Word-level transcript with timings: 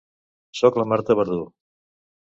Soc 0.61 0.79
la 0.81 0.87
Marta 0.93 1.19
Verdú. 1.23 1.39